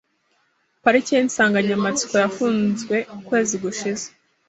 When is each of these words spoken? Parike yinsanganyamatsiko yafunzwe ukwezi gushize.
Parike 0.83 1.13
yinsanganyamatsiko 1.17 2.13
yafunzwe 2.23 2.95
ukwezi 3.17 3.55
gushize. 3.63 4.05